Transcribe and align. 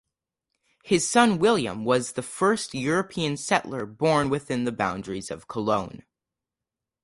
His 0.83 1.07
son 1.07 1.37
William 1.37 1.85
was 1.85 2.13
the 2.13 2.23
first 2.23 2.73
European 2.73 3.37
settler 3.37 3.85
born 3.85 4.31
within 4.31 4.63
the 4.63 4.71
boundaries 4.71 5.29
of 5.29 5.47
Cologne. 5.47 6.03